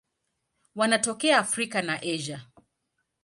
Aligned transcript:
Wanatokea 0.75 1.37
Afrika 1.39 1.81
na 1.81 1.99
Asia. 2.01 2.47